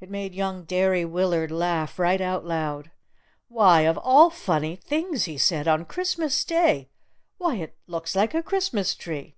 [0.00, 2.92] It made young Derry Willard laugh right out loud.
[3.48, 5.68] "Why, of all funny things!" he said.
[5.68, 6.90] "On Thanksgiving Day!
[7.36, 9.36] Why, it looks like a Christmas tree!"